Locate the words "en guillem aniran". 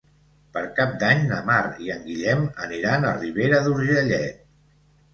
1.97-3.09